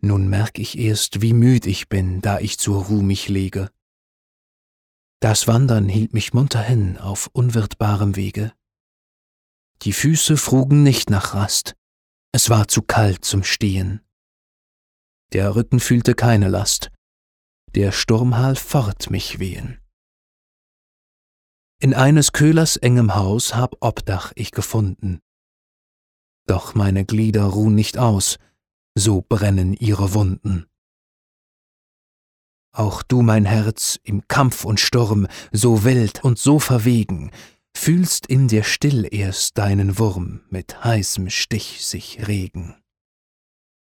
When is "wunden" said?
30.14-30.66